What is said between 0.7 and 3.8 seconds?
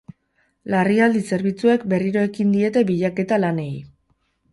Larrialdi zerbitzuek berriro ekin diete bilaketa lanei.